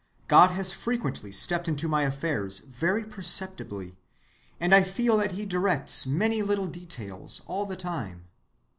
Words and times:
God 0.27 0.49
has 0.49 0.71
frequently 0.71 1.31
stepped 1.31 1.67
into 1.67 1.87
my 1.87 2.01
affairs 2.01 2.57
very 2.57 3.03
perceptibly, 3.03 3.97
and 4.59 4.73
I 4.73 4.81
feel 4.81 5.15
that 5.17 5.33
he 5.33 5.45
directs 5.45 6.07
many 6.07 6.41
little 6.41 6.65
details 6.65 7.43
all 7.45 7.67
the 7.67 7.75
time. 7.77 8.25